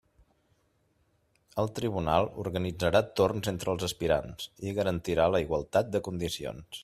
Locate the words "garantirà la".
4.79-5.43